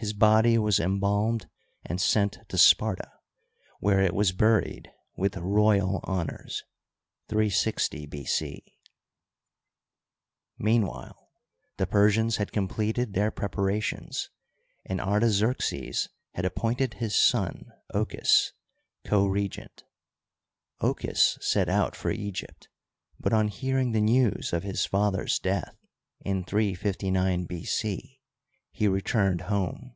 [0.00, 1.48] His body was embalmed
[1.84, 3.14] and sent to Sparta,
[3.80, 6.62] where it was buried with royal honors
[7.30, 8.24] (360 B.
[8.24, 8.62] C).
[10.56, 11.28] Meanwhile
[11.78, 14.28] the Persians had completed their prepa rations,
[14.86, 18.52] and Artaxerxes had appointed his son, Ockus,
[19.04, 19.82] co regent.
[20.80, 22.68] Ochus set out for Egypt,
[23.18, 25.74] but, on hearing the news of his father's death,
[26.20, 27.64] in 359 B.
[27.64, 28.14] C,
[28.70, 29.92] he returned home.